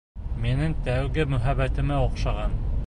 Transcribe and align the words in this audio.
Минең 0.45 0.73
тәүге 0.87 1.27
мөхәббәтемә 1.35 2.03
оҡшаған. 2.09 2.61